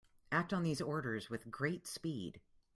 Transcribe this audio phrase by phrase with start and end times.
[0.31, 2.41] Act on these orders with great speed.